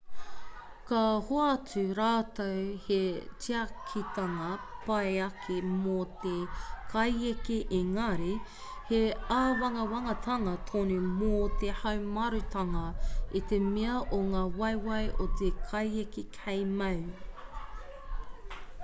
[0.87, 2.95] ka hoatu rātou he
[3.41, 4.47] tiakitanga
[4.85, 6.31] pai ake mō te
[6.93, 8.31] kaieke ēngari
[8.87, 9.01] he
[9.35, 11.31] āwangawangatanga tonu mō
[11.65, 12.83] te haumarutanga
[13.41, 17.61] i te mea o ngā waewae o te kaieke kei mau